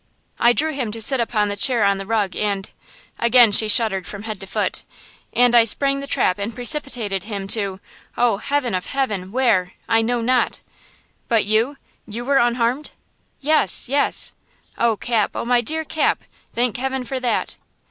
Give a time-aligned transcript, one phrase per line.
[0.39, 4.23] "I drew him to sit upon the chair on the rug, and"–again she shuddered from
[4.23, 4.81] head to foot,
[5.31, 9.73] "and I sprang the trap and precipitated him to–oh, heaven of heaven!–where?
[9.87, 10.59] I know not!"
[11.27, 12.89] "But you–you were unharmed?"
[13.41, 14.33] "Yes–yes!"
[14.75, 15.35] "Oh, Cap!
[15.35, 16.23] Oh, my dear Cap!
[16.51, 17.57] Thank heaven for that!"